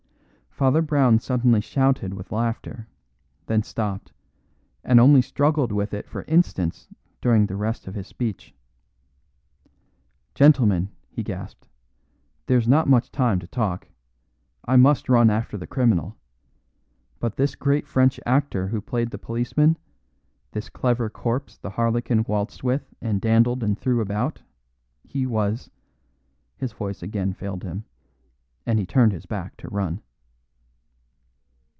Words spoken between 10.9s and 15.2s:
he gasped, "there's not much time to talk. I must